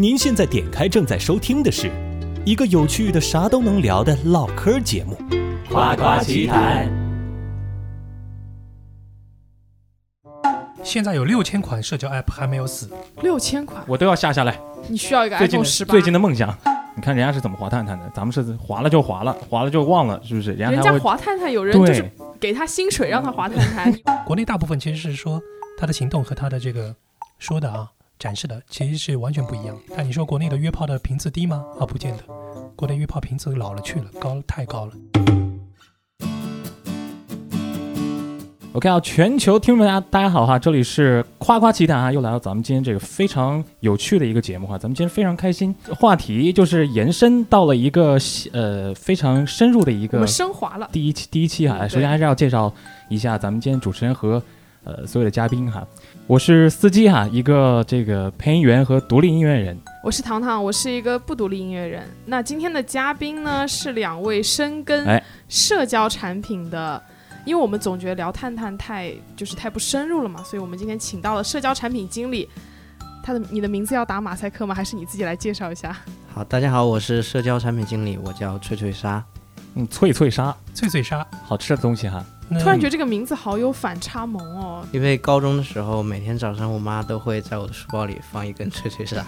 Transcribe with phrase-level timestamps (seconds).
[0.00, 1.90] 您现在点开正在收听的是
[2.46, 5.14] 一个有趣的啥都能聊的唠嗑节目，
[5.70, 6.88] 《夸夸其谈》。
[10.82, 12.88] 现在有六千款社交 App 还没有死，
[13.20, 14.58] 六千款，我都要下下来。
[14.88, 15.92] 你需要一个最近 iPhone 的十八。
[15.92, 16.48] 最近的梦想，
[16.96, 20.54] 你看人家是怎么滑探探的，咱们是滑了就滑了，滑了就忘了，是不是？
[20.54, 22.10] 人家滑探探有人就是对
[22.40, 23.92] 给他薪水让他滑探探，
[24.24, 25.42] 国内大部分其实是说
[25.76, 26.96] 他的行动和他的这个
[27.38, 27.90] 说的啊
[28.20, 29.74] 展示的其实是完全不一样。
[29.96, 31.64] 但你说国内的约炮的频次低吗？
[31.80, 32.22] 啊，不见得，
[32.76, 34.92] 国内约炮频次老了去了，高了太高了。
[38.74, 48.18] OK 啊，全球听众们大家大家好哈，这里是夸夸其谈啊，又来到咱们今天这个非常有趣的一个节目哈，咱们今天非常开心，话题就是延伸到了一个
[48.52, 50.86] 呃非常深入的一个我们升华了。
[50.92, 52.70] 第一期第一期哈，嗯首先还是要介绍
[53.08, 54.40] 一下咱们今天主持人和
[54.84, 55.84] 呃所有的嘉宾哈，
[56.30, 62.08] 我是司机哈，一个这个配音员和独立音乐人，我是糖糖，我是一个不独立音乐人。
[62.24, 67.02] 那今天的嘉宾呢是两位深耕哎社交产品的，
[67.44, 72.48] 因为我们总觉得聊探探太就是太不深入了嘛，所以我们今天请到了社交产品经理。
[73.24, 74.72] 他的你的名字要打马赛克吗？
[74.72, 75.96] 还是你自己来介绍一下？
[76.32, 79.20] 好，大家好，我是社交产品经理，我叫脆脆鲨。
[79.74, 84.84] 嗯，脆脆鲨，脆脆鲨，好吃的东西哈，那突然觉得这个名字好有反差萌哦。
[84.90, 89.24] 因为高中的时候，每天早上我妈都会在我的书包里放一根脆脆鲨。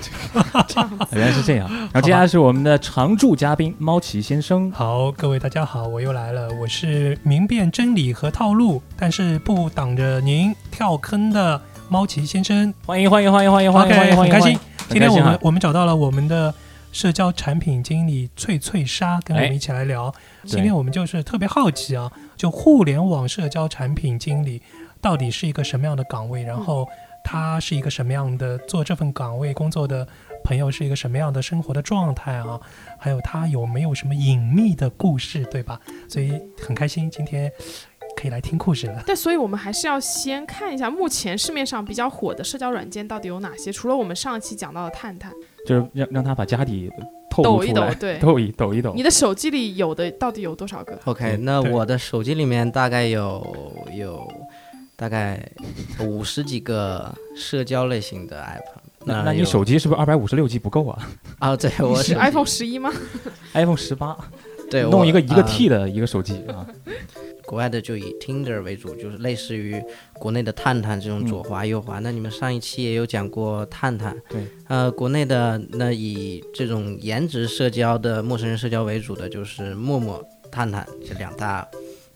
[1.13, 1.69] 原来是这样。
[1.71, 12.75] 然后接下来是我们的常驻嘉宾猫奇先生，好，各位大家好，我又来了，我是明辨真理和套路，但是不挡着您跳坑的猫奇先生。
[12.85, 14.59] 欢迎欢迎欢迎欢迎欢迎欢迎欢迎，很开心。
[14.89, 16.53] 今天我们我们找到了我们的
[16.93, 20.11] 社交产品经理翠翠莎，跟我哎们一起来聊。
[20.43, 24.63] 对今天我们就是特别好奇啊，就互联网社交产品经理
[25.01, 26.87] 到底是一个什么样的岗位，然后
[27.25, 30.07] 他是一个什么样的做这份岗位工作的
[30.45, 32.61] 朋友是一个什么样的生活的状态啊，
[32.99, 35.81] 还有他有没有什么隐秘的故事，对吧？
[36.09, 37.51] 所以很开心今天
[38.17, 39.03] 可以来听故事了。
[39.07, 43.73] 但所以，我们还是要先看一下目前市面上比较火的社交软件到底有哪些。
[43.73, 45.33] 除了我们上期讲到的探探，
[45.67, 46.91] 就是让让他把家底
[47.31, 49.03] 透抖一露出来，， 抖对，抖一抖一抖你。
[49.03, 54.27] 的手机里有的到底有多少个？OK，那我的手机里面大概有有
[54.97, 55.41] 大概
[56.01, 58.81] 五十几个社交类型的 app。
[59.05, 61.09] 那那你手机是不是二百五十六 G 不够啊
[61.41, 61.57] 啊？
[61.57, 62.93] 对，我是 iPhone 十一吗？？
[63.55, 64.17] iPhone 十八，
[64.71, 65.43] 对弄一个一个。
[65.43, 66.65] T 的一个手机啊，
[67.53, 69.77] 国外的就以 Tinder 为主，就是类似于
[70.15, 71.99] 国内的探探这种左滑右滑。
[71.99, 81.69] 那你们上一期也有讲过探探，对，呃，国内的那以这种颜值社交的陌生人社交为主的，就是陌陌、探探这两大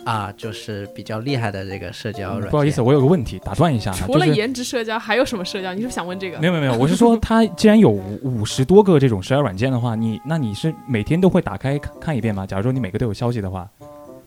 [0.07, 2.49] 啊，就是比较厉害的这个社交软件。
[2.49, 5.75] 嗯不好意思，我有个问题，打断一下除了颜值社交，还有什么社交？
[5.75, 6.47] 你是不是想问这个没？
[6.47, 12.47] 有没有没有，我是说， 它既然有五五十多个这种社交软件的话，你那你是每天都会打开看看一遍吗？
[12.47, 13.69] 假如说你每个都有消息的话，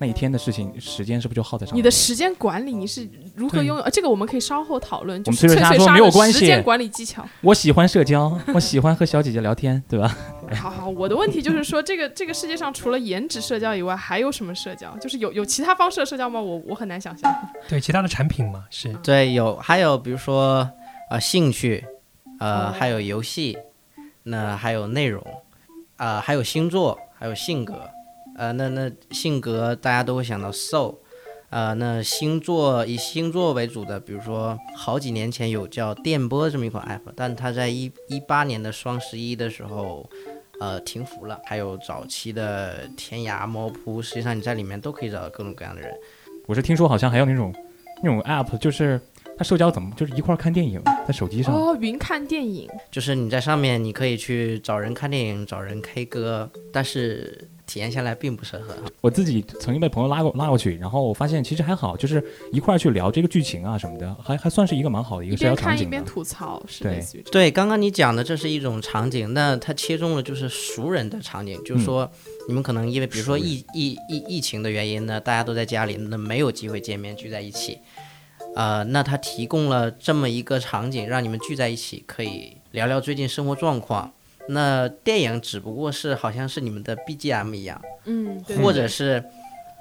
[0.02, 1.78] 那一天的事情时间是不是就耗在上面？
[1.78, 3.84] 你的时间管理你是如何拥有？
[3.84, 5.22] 呃，这个我们可以稍后讨论。
[5.24, 7.24] 就我们是脆翠翠莎说脆鲨的没有关系时间管理技巧。
[7.42, 10.18] 我喜欢社交， 我喜欢和小姐姐聊天，对吧？
[10.56, 14.96] 好好，我的问题就是说， 这个这个世界上除了颜值社交以外，还有什么社交？
[14.98, 16.40] 就是有有其他方式的社交吗？
[16.40, 17.32] 我我很难想象。
[17.68, 20.68] 对其他的产品嘛，是对，有还有比如说
[21.10, 21.86] 呃兴趣，
[22.40, 23.58] 呃、哦还有游戏，
[24.24, 25.22] 那还有内容，
[25.98, 27.90] 啊、还有星座，还有性格，
[28.40, 30.96] 呃那那性格大家都会想到 soul，
[31.52, 40.10] 呃那星座以星座为主的，比如说好几年前有叫电波这么一款 app，但它在一一八年的双十一的时候。
[40.62, 41.40] 呃，停服了。
[41.46, 45.90] 还有早期的天涯、猫扑，实际上你在里面都可以找到各种各样的人。
[46.48, 47.56] 我是听说好像还有那种
[48.04, 49.00] 那种 app，就是
[49.38, 51.56] 它社交怎么就是一块儿看电影，在手机上。
[51.56, 58.76] 哦，云看电影，就是你在上面，你可以去找人看电影，找人 K 歌，但是体验下来并不适合。
[59.00, 66.06] 我自己曾经被朋友拉过拉过去，然后我发现其实还好，就是一块儿去聊这个剧情啊什么的，还还算是一个蛮好的一一个社交场景一边场景边。
[66.06, 72.10] 吐槽，是对类似于对，刚刚你讲的这是一种场景，那它切中了就是熟人的场景，就是说
[72.48, 77.78] 你们可能因为比如说疫疫疫疫情的原因呢，大家都在家里，那没有机会见面聚在一起，
[78.56, 84.12] 呃，那它提供了这么一个场景，让你们聚在一起，可以聊聊最近生活状况。
[84.50, 87.82] 那电影只不过是好像是你们的 BGM 一样。
[88.06, 89.24] 嗯，或者是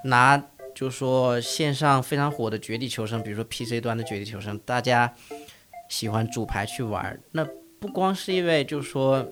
[0.05, 0.43] 拿
[0.75, 5.13] 就说线上非常火的《绝地求生》，比如说 PC 端的《绝地求生》，大家
[5.89, 7.19] 喜欢组排去玩。
[7.33, 7.47] 那
[7.81, 9.27] 不光是因为就说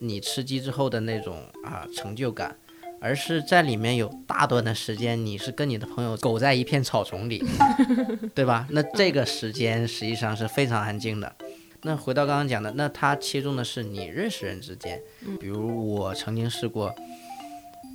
[0.00, 2.56] 你吃鸡之后的那种啊成就感，
[3.00, 7.42] 而是在里面有大段的时间你是跟你的朋友苟在一片草丛里，
[8.34, 8.66] 对吧？
[8.70, 11.34] 那这个时间实际上是非常安静的。
[11.84, 15.00] 那回到刚刚讲的，那它切中的是你认识人之间，
[15.40, 16.94] 比如我曾经试过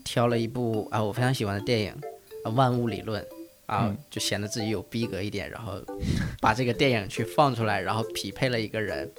[0.04, 1.92] 挑了一部啊我非常喜欢的电影
[2.44, 3.22] 啊《万物理论》
[3.66, 5.82] 啊，嗯就显得自己有逼格一点，然后
[6.42, 9.10] 把这个电影去放出来，然后匹配了一个人，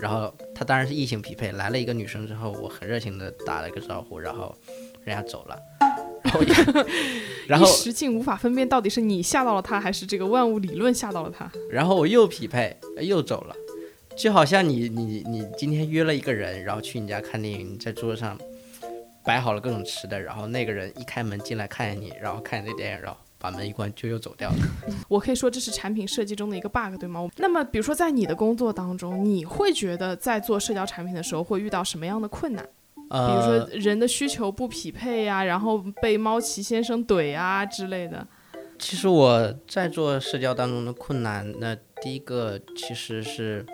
[0.00, 4.52] 然后他当然是异性匹配，来了一个女生之后，我很热情的打了个招呼，然后
[5.04, 5.56] 人家走了，
[6.24, 6.40] 然后
[7.46, 11.50] 然后一时竟无法分辨到底是你吓到了他，还是这个万物理论吓到了他。
[11.70, 13.56] 然后我又匹配，又走了，
[14.20, 18.38] 就好像你你你今天约了一个人，然后去你家看电影，你在桌上
[19.24, 24.56] 摆好了各种吃的，然后那个人一开门进来看见你，然后看见那电影，然后把门一关就又走掉了。
[25.08, 27.26] 我可以说这是产品设计中的一个 bug，对吗？
[27.38, 32.62] 那么，比如说在你的工作当中，你会觉得在做社交产品的时候会遇到什么样的困难？
[32.94, 38.26] 比如呃，说人的需求不匹配呀、然后被猫奇先生怼啊之类的。
[38.78, 43.64] 其实我在做社交当中的困难，那第一个其实是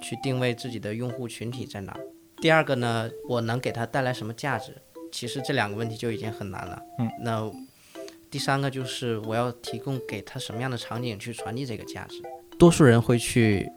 [0.00, 1.96] 去定位自己的用户群体在哪，
[2.40, 4.74] 第二个呢，我能给他带来什么价值？
[5.12, 6.80] 其实这两个问题就已经很难了。
[6.98, 7.50] 嗯，那
[8.30, 12.22] 第三个就是我要提供给他什么样的场景去传递这个价值。
[12.58, 13.68] 多数人会去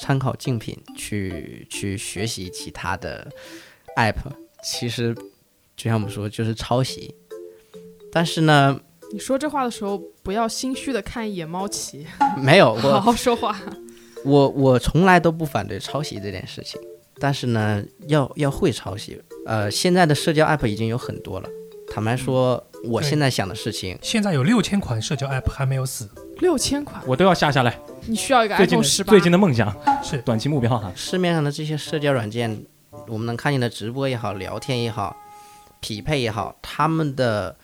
[0.00, 3.30] 参考竞品，去去学习其他的
[3.96, 4.32] app，
[4.62, 5.14] 其实
[5.76, 7.14] 就像我们说，就是抄袭。
[8.10, 8.80] 但是呢，
[9.12, 12.06] 你说这话的时候，不要心虚的看一眼猫奇，
[12.36, 13.56] 没有我 好好说话。
[14.24, 16.80] 我我从来都不反对抄袭这件事情，
[17.18, 19.20] 但是呢，要要会抄袭。
[19.46, 21.48] 呃，现在的社交 app 已经有很多了。
[21.86, 27.78] 坦白说，我现在想的事情，现在有六千款社交 App 还没有死，六千款，我都要下下来。
[28.06, 29.10] 你需要一个最近 iPhone 的十八。
[29.10, 29.72] 最近的梦想
[30.02, 30.90] 是短期目标哈。
[30.96, 32.64] 市面上的这些社交软件，
[33.06, 35.14] 我们能看见的直播也好，聊天也好，
[35.80, 37.54] 匹配也好，他们的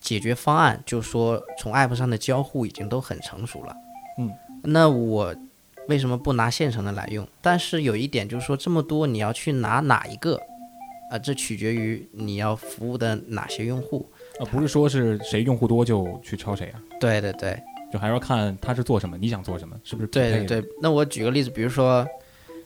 [0.00, 3.76] 解决方案，就是说从 app 上的交互已经都很成熟了。
[4.18, 4.30] 嗯，
[4.64, 5.32] 那我
[5.88, 7.26] 为什么不拿现成的来用？
[7.40, 10.40] 但是有一点就是说，这么多你要去拿哪一个？
[11.10, 14.10] 啊、这取决于你要服务的哪些用户。
[14.40, 17.54] 啊，不是说是谁用户多就去抄谁啊，对对对
[17.92, 20.06] 就还是要看他是做什么，你想做什么，是不是？
[20.06, 20.70] 对对对。
[20.80, 22.06] 那我举个例子，比如说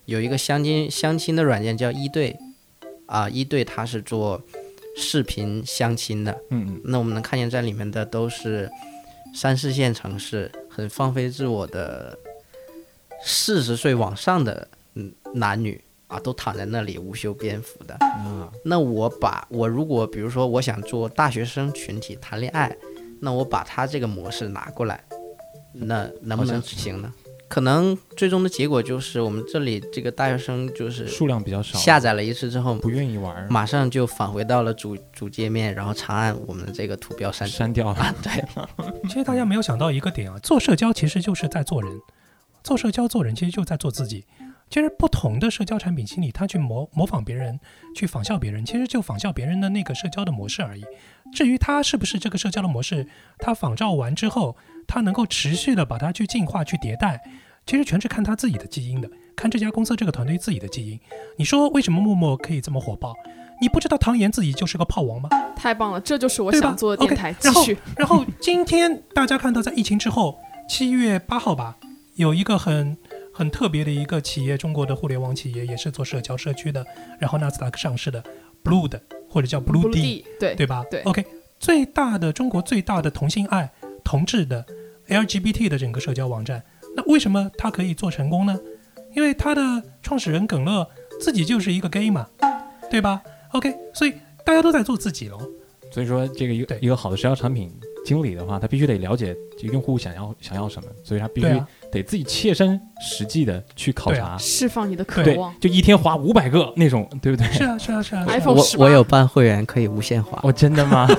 [0.05, 2.39] 有一个相亲相亲的软件叫一对，
[3.07, 4.41] 啊，一对它是做
[4.97, 6.31] 视频相亲的。
[6.51, 8.71] 嗯嗯，那我们能看见在里面的都是
[9.35, 12.17] 三四线城市，很放飞自我的
[13.23, 17.95] 四十岁往上的嗯男女啊，都躺在那里无休边幅的。
[18.01, 22.75] 啊，那我把我如果比如说我想做大学生群体谈恋爱，
[23.21, 25.03] 那我把他这个模式拿过来，
[25.73, 27.13] 那能不能执行呢？
[27.49, 37.47] 可能最终的结果就是我们这里这个大学生就是数量比较少，下载了一次之后，不愿意玩，马上就返回到了主主界面，然后长按我们的这个图标删。
[37.47, 38.15] 删掉了。
[38.21, 38.45] 对，
[39.09, 41.93] 其实大家没有想到一个点啊，做社交其实就是在做人，
[42.67, 44.25] 做社交做人其实就在做自己。
[44.69, 47.61] 其实不同的社交产品经理，他去模模仿别人，
[47.95, 50.85] 去仿效别人，其实就仿效别人的那个社交的模式而已。
[51.33, 53.07] 至于他是不是这个社交的模式，
[53.39, 54.57] 他仿照完之后，
[54.89, 57.23] 他能够持续的把它去进化、去迭代，
[57.65, 60.99] 其实全是看他自己的基因的，看这家公司这个团队自己的基因。
[61.37, 63.15] 你说为什么陌陌可以这么火爆？
[63.61, 65.29] 你不知道唐岩自己就是个炮王吗？
[65.55, 67.33] 太棒了，这就是我想做的电台。
[67.35, 70.37] 继然后续，然后今天大家看到，在疫情之后，
[70.69, 71.79] 七月八号吧，
[72.17, 72.97] 有一个很
[73.33, 76.85] 很特别的一个企业，中国的互联网企业，也是做社交社区的，
[77.21, 78.23] 然后纳斯达克上市的
[78.65, 80.85] Blue 的，或者叫 Blue Blue D，D，对对吧？
[80.91, 81.25] 对 OK，
[81.61, 83.71] 最大的中国最大的同性爱、
[84.03, 84.65] 同志的
[85.09, 86.65] LGBT 的整个社交网站，
[86.97, 88.59] 那为什么它可以做成功呢？
[89.15, 90.89] 因为它的创始人耿乐
[91.21, 92.29] 自己就是一个 gay 嘛，
[92.91, 95.39] 对吧？OK，所以大家都在做自己喽。
[95.91, 97.71] 所以说，这个一个一个好的社交产品
[98.07, 101.49] 经理的话，他必须得了解这个用户想要想要什么，所以他必须
[101.91, 104.25] 得自己切身实际的去考察。
[104.27, 107.47] 啊释放你的渴望。，就一天划五百个那种，对不对？
[107.53, 108.25] 是啊，是啊，是啊。
[108.25, 110.39] 是啊 iPhone 我18我有办会员可以无限滑。
[110.45, 111.09] 哦，真的吗？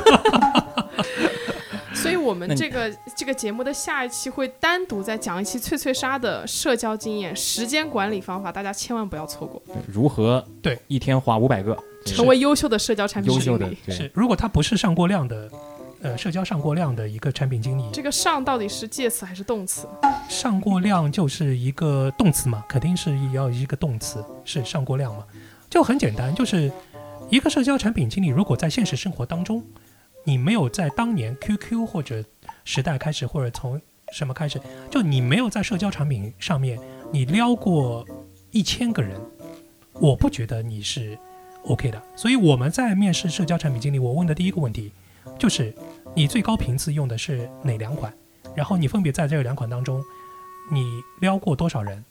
[1.93, 11.75] 所以我们这个这个节目的下一期会单独再讲一期翠翠莎的社交经验、时间管理方法，大家千万不要错过，如何对一天划五百个，
[12.05, 13.57] 成为优秀的社交产品优经理。
[13.57, 15.49] 秀的对是，如果他不是上过量的，
[16.01, 19.87] 呃，社交上过量的一个产品经理，这个上到底是介词还是动词？
[20.29, 25.25] 上过量就是一个动词嘛，肯定是要一个动词，是上过量嘛，
[25.69, 26.71] 就很简单，就是
[27.31, 29.63] 一个社交产品经理，如果在现实生活当中，
[30.23, 32.23] 你没有在当年 QQ 或者
[32.63, 33.81] 时代开始，或者从
[34.13, 34.61] 什么开始，
[34.91, 36.79] 就你没有在社交产品上面
[37.11, 38.05] 你撩过
[38.51, 39.19] 一千个人，
[39.93, 41.17] 我不觉得你是
[41.63, 41.99] OK 的。
[42.15, 44.91] 所以我们在面试社交产品经理，我问的第一个问题
[45.37, 45.73] 就是
[46.15, 48.13] 你最高频次用的是哪两款？
[48.55, 50.01] 然后你分别在这两款当中，
[50.71, 52.03] 你撩过多少人？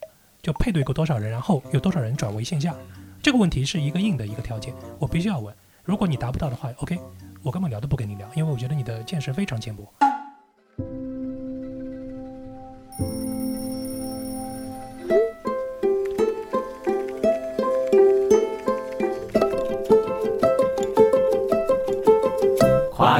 [0.42, 2.72] 就配对过多少人，然后有多少人转为线下。
[3.20, 5.52] 这个问题是一个硬的一个条件，我必须要问。
[5.82, 6.96] 如果你达不到的话，OK，
[7.42, 9.92] 我根本聊都不跟你聊，因为我觉得你的见识非常浅薄。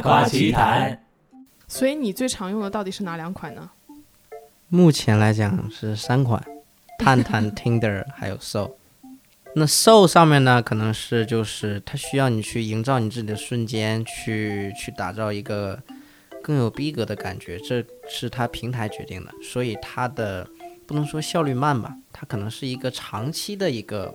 [0.01, 1.03] 夸夸其谈。
[1.69, 3.71] 所以你最常用的到底是哪两款呢？
[4.69, 6.45] 目前来讲是三款，
[6.99, 8.73] 探探、Tinder 还有 Soul。
[9.55, 15.83] 那 Soul 上面呢，可能是就是它需要你去营造你自己的瞬间，去去打造一个
[16.43, 20.47] 更有逼格的感觉，这是它平台决定的，所以它的
[20.87, 24.15] 不能说效率慢吧，它可能是一个长期的一个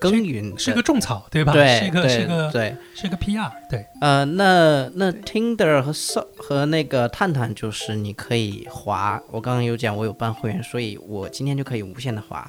[0.00, 1.52] 耕耘的，是个种草，对吧？
[1.52, 2.76] 对，是一个对是一个对。
[2.94, 3.86] 是一个 PR，对。
[4.00, 5.92] 呃，那那 Tinder 和
[6.36, 9.22] 和那个探探，就是你可以滑。
[9.30, 12.48] 我刚刚有讲，我有办会员，所以我今天就可以无限的滑。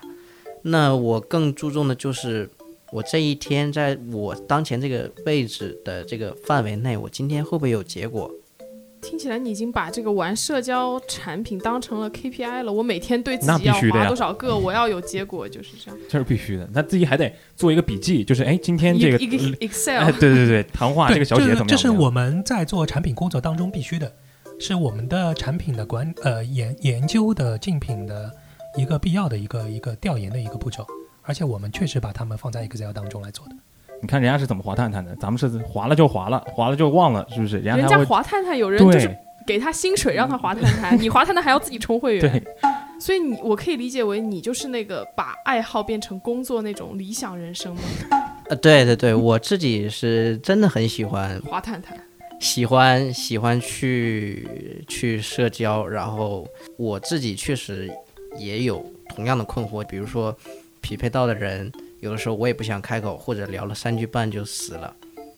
[0.63, 2.49] 那我更注重的就是，
[2.91, 8.29] 我这一天在我当前这个位置的这个范围内，我今天会不会有结果？
[9.07, 12.73] 听起来你已经把这个玩社交产品当成了 KPI 了。
[12.73, 15.97] 我每天对自己要划必须的呀多少个，我要有结果，就是这样。
[16.09, 16.67] 这是必须的。
[16.73, 21.67] 那自己还得做一个笔记，就是哎，今天这个一个一个 Excel，、哎，对对对，谈话，这个小姐姐怎么样？
[21.69, 24.11] 这是我们在做产品工作当中必须的，
[24.59, 28.29] 是我们的产品的管呃研研究的竞品的
[28.75, 30.85] 一个必要的一个一个调研的一个步骤，
[31.21, 33.55] 而且我们确实把它们放在 Excel 当中来做的。
[34.01, 37.57] 你看人家是怎么滑探探的，咱们是滑了就滑了，滑了就忘了，是不是？
[37.57, 42.21] 人家人家滑探探有人就是给他薪水让他滑探探， 你滑探探还要自己充会员。
[42.21, 42.43] 对，
[42.99, 47.81] 所以你我可以理解为你就是那个把爱好变成工作那种理想人生吗？
[48.49, 51.97] 呃，对对对，我自己是真的很喜欢滑探探，
[52.39, 57.89] 喜欢喜欢去去社交，然后我自己确实
[58.37, 60.33] 也有同样的困惑，比如说
[60.81, 61.69] 匹配到的人，
[62.07, 64.95] 有的时候我也不想开口，或者聊了三句半就死了，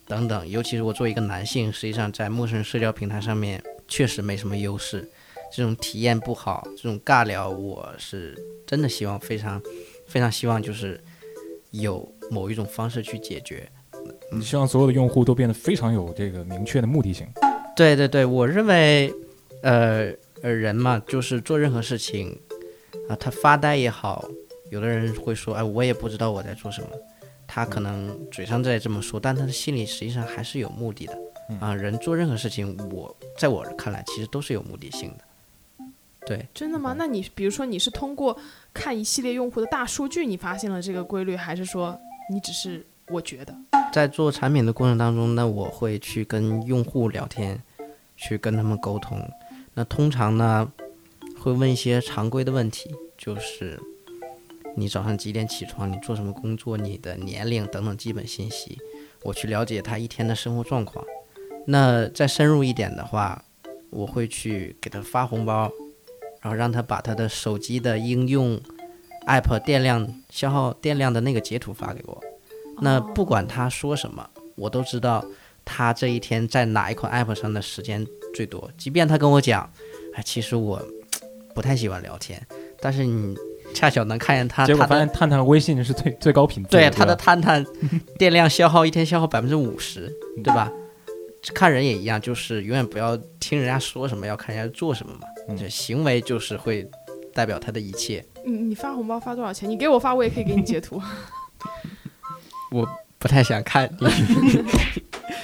[0.07, 0.47] 等等。
[0.47, 5.09] 尤其是我作为一个男性，实际上在陌生人社交平台上面确实没什么优势，
[5.51, 9.59] 这种体验不好，这种尬聊，我是真的希望非常
[10.05, 11.03] 非常希望就是
[11.71, 13.67] 有某一种方式去解决。
[14.31, 17.27] 你希望所有的用户都变得非常有这个明确的目的性。
[17.75, 19.11] 对对对，我认为，
[19.63, 22.39] 呃呃，人嘛，就是做任何事情，
[23.09, 24.23] 啊，他发呆也好，
[24.69, 26.89] 有的人会说，哎，我也不知道我在做什么，
[27.47, 31.17] 他可能嘴上在这么说，但他的心里实际上还是有目的的。
[31.59, 35.85] 啊，人做任何事情，我在我看来，其实都是有目的性的。
[36.27, 36.93] 对，真的吗？
[36.95, 38.37] 那你比如说你是通过
[38.71, 41.99] 看一系列用户的大数据，你发现了这个规律，还是说
[42.31, 43.55] 你只是我觉得？
[43.91, 47.59] 在做产品的过程当中呢，我会去跟用户聊天，
[48.15, 49.19] 去跟他们沟通。
[49.73, 50.71] 那通常呢，
[51.39, 53.81] 会问一些常规的问题，就是
[54.75, 58.77] 你早上几点起床，你做什么工作，你的年龄等等基本信息，
[59.23, 61.03] 我去了解他一天的生活状况。
[61.65, 63.43] 那再深入一点的话，
[63.89, 65.71] 我会去给他发红包，
[66.41, 68.59] 然后让他把他的手机的应用
[69.27, 72.23] app 电量消耗电量的那个截图发给我。
[72.81, 75.23] 那不管他说什么，我都知道
[75.65, 78.71] 他这一天在哪一款 app 上的时间最多。
[78.77, 79.69] 即便他跟我讲，
[80.13, 80.81] 哎，其实我
[81.53, 82.41] 不太喜欢聊天，
[82.79, 83.35] 但是你
[83.73, 87.65] 恰巧能看见他，结果发现探探微信是最最高品质的，对他的探探
[88.17, 90.11] 电量消耗一天消耗百分之五十，
[90.43, 90.71] 对吧？
[91.53, 95.21] 看人也一样，就是永远不要听人家说什么，要看人家做什么嘛。
[95.47, 96.87] 嗯这行为就是会
[97.33, 98.23] 代表他的一切。
[98.45, 99.69] 你你发红包发多少钱？
[99.69, 101.01] 你给我发，我也可以给你截图。
[102.71, 103.89] 我不太想看，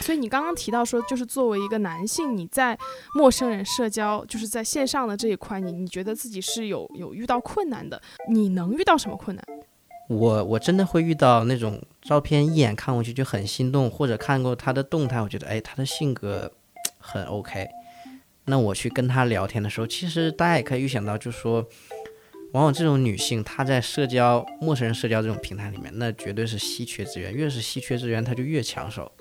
[0.05, 2.77] 所以你刚刚提到说，就是作为一个男性，你在
[3.15, 7.99] 陌生人社交，就是在线上的这一块，你你觉得自己是有有遇到困难的？
[8.29, 9.43] 你能遇到什么困难？
[10.07, 16.51] 我我真的会遇到那种照片一眼看过去就很心动，或者看过他的动态，我觉得哎他的性格
[16.99, 17.67] 很 OK。
[18.45, 21.67] 那我去跟他聊天的时候，其实大家也可以预想到，就是说，
[22.51, 29.11] 往往这种女性她在社交陌生人社交这种平台里面，那绝对是稀缺资源，越是稀缺资源，她就越抢手。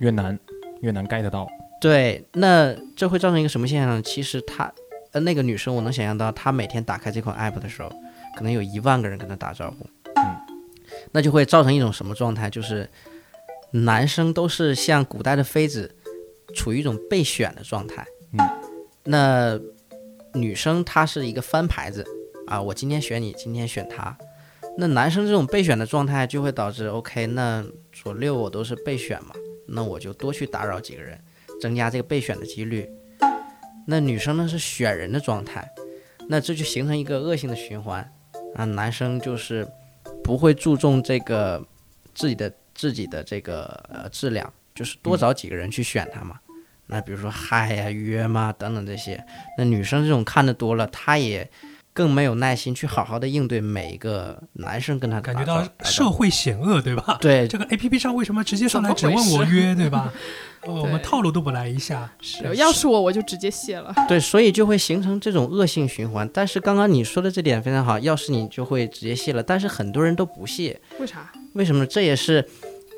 [0.00, 0.38] 越难
[0.80, 1.48] 越难 get 到。
[1.80, 4.02] 对，那这会造成一个什么现象呢？
[4.02, 4.70] 其实她，
[5.12, 7.88] 呃，那个女生，我能想象到，她每天打开这款 app 的时候，
[8.36, 10.36] 可能有一万个人跟她打招呼，嗯，
[11.12, 12.50] 那就会造成一种什么状态？
[12.50, 12.86] 就是
[13.70, 15.94] 男生都是像古代的妃子，
[16.54, 18.46] 处于一种备选的状态，嗯，
[19.04, 19.58] 那
[20.34, 22.04] 女生她是一个翻牌子
[22.46, 24.16] 啊，我今天选你，今天选她。
[24.76, 29.34] 那男生这种备选的状态就会导致，OK，那左六我都是备选嘛，
[29.70, 31.18] 那我就多去打扰几个人，
[31.60, 32.88] 增加这个备选的几率。
[33.86, 35.68] 那女生呢是选人的状态，
[36.28, 38.12] 那这就形成一个恶性的循环。
[38.54, 39.66] 啊，男生就是
[40.24, 41.64] 不会注重这个
[42.14, 46.38] 自己的自己的这个呃质量，就是多找几个人去选他嘛。
[46.86, 49.24] 那比如说嗨呀、约嘛等等这些，
[49.56, 51.48] 那女生这种看的多了，她也
[51.92, 57.18] 更没有耐心去好好的应对每一个男生跟他感觉到社会险恶，对吧？
[57.20, 60.12] 对这个 A P P 上为什么直接上来只问我约，对吧？
[60.62, 63.94] 呃 我们套路都不来一下，是要是我我就直接卸了。
[64.06, 66.28] 对，所以就会形成这种恶性循环。
[66.32, 71.32] 但是刚刚你说的这点非常好，要是你就会直接卸了，但是很多人都不卸，为啥？
[71.54, 71.86] 为什么呢？
[71.86, 72.46] 这也是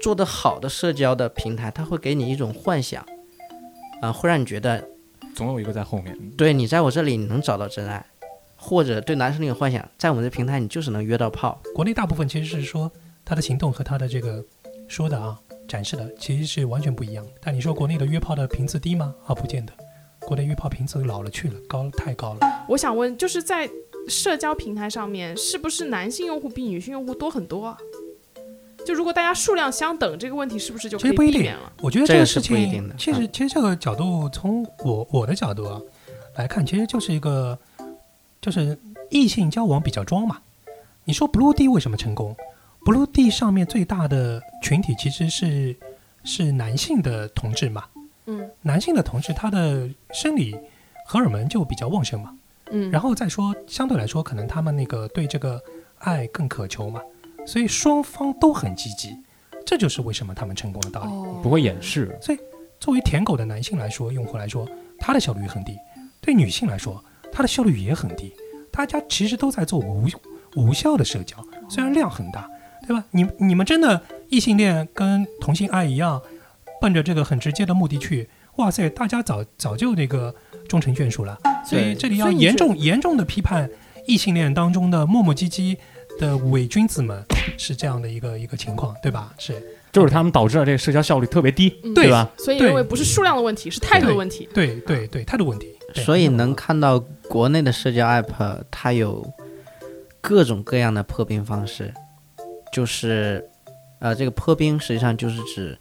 [0.03, 3.07] 做得好的社交的平台，它会给你一种幻想，
[4.01, 4.85] 啊、会让你觉得，
[5.33, 6.19] 总有一个在后面。
[6.37, 8.05] 对你在我这里你能找到真爱，
[8.65, 11.61] 或者对男生那个幻想，在我们的平台你就是能约到炮。
[11.75, 12.89] 国内大部分其实是说
[13.25, 14.43] 他的行动和他的这个
[14.87, 17.33] 说的啊展示的其实是完全不一样的。
[17.43, 19.13] 但你说国内的约炮的频次低吗？
[19.27, 19.73] 啊，不见得。
[20.21, 22.65] 国内约炮频次老了去了，高太高了。
[22.69, 23.69] 我想问，就是在
[24.07, 27.77] 社交平台上面，是不是男性用户比女性用户多很多啊？
[28.87, 31.73] 就如果大家数量相等，这个问题是不是就可以其实不一定避免了？
[31.81, 35.81] 我觉得这个是个事情不一定的，其实其实这个角度从我我的角度啊
[36.37, 37.59] 来看，其实就是一个
[38.43, 40.41] 就是异性交往比较装嘛。
[41.05, 42.37] 你说 Blue D 为什么成功
[42.85, 45.75] ？Blue D 上面最大的群体其实是
[46.25, 47.85] 是男性的同志嘛，
[48.27, 50.55] 嗯男性的同志他的生理
[51.07, 52.37] 荷尔蒙就比较旺盛嘛。
[52.71, 55.63] 嗯，然后再说，相对来说，可能他们那个对这个
[55.99, 57.01] 爱更渴求嘛，
[57.47, 59.17] 所以双方都很积极，
[59.67, 61.09] 这就是为什么他们成功的道理。
[61.09, 62.39] 哦不会掩饰，所以
[62.79, 64.67] 作为舔狗的男性来说，用户来说，
[64.99, 65.75] 他的效率很低；
[66.21, 68.33] 对女性来说，他的效率也很低。
[68.71, 70.07] 大家其实都在做无
[70.55, 71.37] 无效的社交，
[71.69, 72.49] 虽然量很大，
[72.87, 73.05] 对吧？
[73.11, 76.21] 你你们真的异性恋跟同性爱一样，
[76.81, 80.35] 奔着这个很直接的目的去，哇塞，大家早早就那个
[80.69, 81.39] 终成眷属了。
[81.65, 83.69] 所以这里要严重严重的批判
[84.07, 85.77] 异性恋当中的磨磨唧唧
[86.19, 87.23] 的伪君子们，
[87.59, 89.33] 是这样的一个一个情况，对吧？
[89.39, 89.63] 是。
[89.93, 92.31] 就是他们导致了这个社交效率特别低，嗯对吧？
[92.39, 94.49] 所以认为不是数量的问题，是态度的问题。
[94.55, 95.69] 对对对，态度问题。
[95.93, 99.25] 对所以能看到国内的社交 app，它有
[100.21, 101.93] 各种各样的破冰方式，
[102.73, 103.49] 就是
[104.01, 105.79] 呃，这个破冰实际上就是指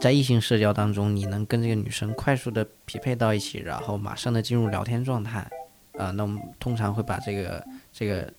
[0.00, 5.48] 在异性社交当中，你能跟这个女生快速的匹配到一起，然后马上的进入聊天状态。
[5.98, 8.32] 啊、那我们通常会把这个这个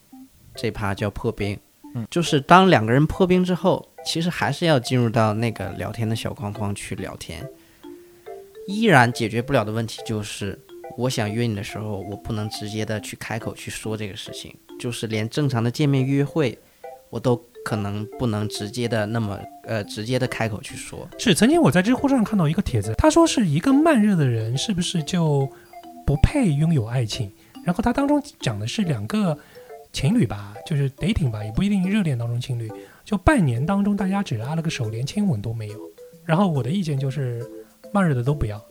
[0.56, 1.58] 这趴叫破冰。
[1.96, 7.48] 嗯就是当两个人破冰之后，其实还是要进入到那个聊天的小框框去聊天，
[8.68, 10.60] 依然解决不了的问题就是，
[10.98, 16.58] 我想约你的时候，我不能直接的去开口去说这个事情，就是连正常的见面约会，
[17.10, 21.08] 我都可能不能直接的那么呃直接的开口去说。
[21.18, 25.50] 是曾经我在知乎上看到一个帖子，他说是一个慢热的人是不是就
[26.06, 27.32] 不配拥有爱情？
[27.66, 29.38] 然后他当中讲的是两个
[29.94, 32.70] 情侣吧，就是 dating 吧，也不一定热恋当中情侣，
[33.06, 35.80] 就半年当中大家只拉了个手，连亲吻都没有。
[36.26, 37.46] 然后我的意见就是，
[37.94, 38.62] 慢热的都不要。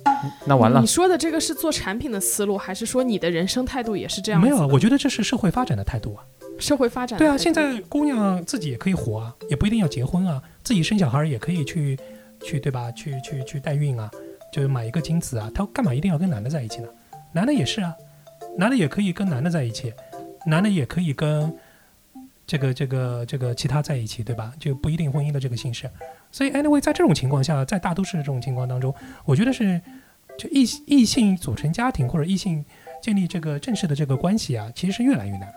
[0.47, 4.41] 那完了你，说的这个是做产品的思路，还是说你的人生态度也是这样？
[4.41, 6.23] 没有啊，我觉得这是社会发展的态度啊。
[6.59, 11.99] 社会发展对啊，现在姑娘自己也可以活啊，也不一定要结婚啊，自己生小孩也可以去
[12.45, 12.93] 去对吧？
[12.93, 14.11] 去去去代孕啊，
[14.53, 16.89] 就是买一个精子啊，她干嘛一定要跟男的在一起呢？
[17.33, 17.93] 男的也是啊，
[18.57, 19.93] 男的也可以跟男的在一起，
[20.47, 21.53] 男的也可以跟
[22.47, 24.53] 这个这个这个其他在一起，对吧？
[24.59, 25.89] 就不一定婚姻的这个形式。
[26.31, 29.81] 所以 anyway，在这种情况下，在大都市这种情况当中，我觉得是
[30.39, 32.65] 就异异性组成家庭或者异性
[33.03, 35.53] 建立这个正式的这个关系啊，其实是越来越难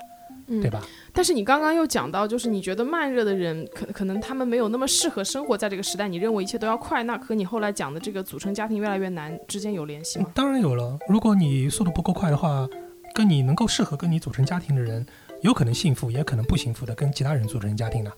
[0.61, 0.79] 对吧？
[1.11, 10.29] 但是你刚刚又讲到，就是你觉得慢热的人可可能他们没有那么适合生活在这个时代，你认为一切都要快，那和你后来讲的这个组成家庭越来越难之间有联系吗？
[10.35, 12.67] 当然有了，如果你速度不够快的话，
[13.15, 15.05] 跟你能够适合跟你组成家庭的人，
[15.41, 18.11] 有可能幸福，也可能不幸福的跟其他人组成家庭呢，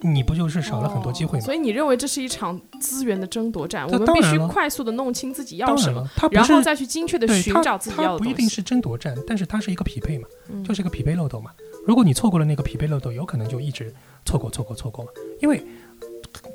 [0.00, 1.44] 你不就是少了很多机会吗？
[1.44, 8.24] 哦所以你认为这是一场资源的争夺战，我们必须快速的弄清自己要什么，当然后再去精确的寻找自己要的东西。
[8.24, 11.50] 它不一定是争夺战，但是它是一个匹配嘛，嗯就是一个匹配漏斗嘛。
[11.86, 15.10] 如果你错过了那个匹配漏斗，有可能就一直错过错过错过嘛。
[15.40, 15.62] 因为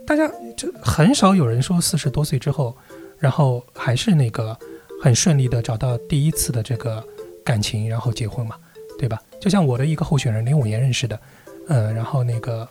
[0.06, 2.76] 大家就很少有人说四十多岁之后，
[3.18, 4.58] 然后还是那个
[5.02, 7.02] 很顺利的找到第一次的这个
[7.44, 8.56] 感情，然后结婚嘛，
[9.00, 9.22] 对吧？
[9.40, 11.20] 就像我的一个候选人零五年认识的，
[11.68, 12.68] 呃，然后那个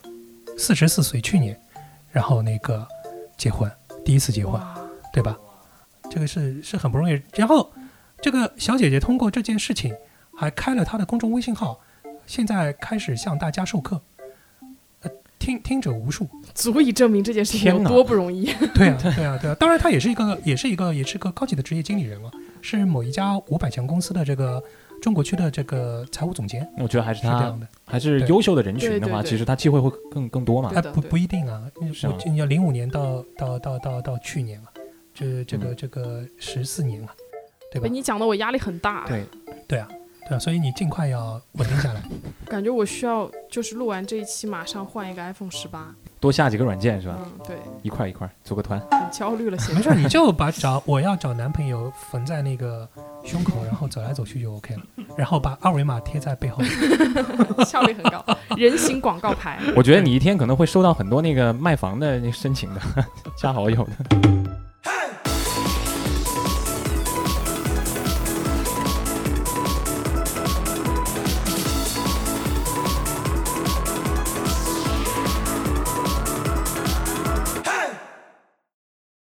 [0.57, 1.59] 四十四岁去年，
[2.13, 2.87] 然后那个
[3.37, 3.71] 结婚，
[4.05, 4.61] 第一次结婚，
[5.13, 5.37] 对吧？
[6.11, 7.21] 这个是是很不容易。
[7.35, 7.73] 然后
[8.21, 9.95] 这个小姐姐通过这件事情，
[10.35, 11.81] 还开了她的公众微信号，
[12.27, 14.01] 现在开始向大家授课，
[15.03, 16.29] 呃，听听者无数。
[16.55, 18.53] 足以证明这件事情有多不容易。
[18.75, 19.55] 对啊，对啊，对啊。
[19.59, 22.31] 当然，她也是一个，也是一个，也是个高级的职业经理人了。
[22.63, 24.63] 是某一家五百强公司的这个
[25.01, 27.67] 中国区的这个财务总监，我觉得还是他是这样的。
[27.87, 30.71] 还是优秀的人群的话，其实他机会会更更多嘛。
[30.75, 34.67] 哎，不不一定啊，我你要零五年到到到到到去年啊，
[35.15, 35.77] 这这个嗯。
[35.77, 37.15] 这个十四年啊，
[37.73, 37.85] 对吧？
[37.85, 37.91] 被？
[37.91, 39.25] 你讲的我压力很大，对，
[39.67, 39.89] 对啊，
[40.29, 42.03] 对啊，所以你尽快要稳定下来。
[42.47, 47.17] 感觉我需要就是录完这一期马上换一个 iPhone 十八，多下几个软件是吧？
[47.25, 48.79] 嗯，对，一块一块组个团。
[48.91, 52.87] 很焦虑了，现没在事，你就把找我要找男朋友缝在那个
[53.25, 54.83] 胸口，然后走来走去就 OK 了，
[55.17, 56.63] 然后把二维码贴在背后。
[57.65, 58.25] 效率很高，
[58.57, 59.59] 人形广告牌。
[59.75, 62.81] 我觉得你一天可能会收到很多那个卖房的那申请的，
[63.37, 64.40] 加好友的。